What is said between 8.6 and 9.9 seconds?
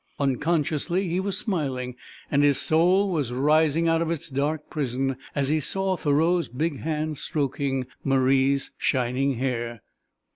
shining hair.